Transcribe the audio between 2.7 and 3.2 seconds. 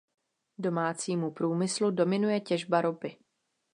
ropy.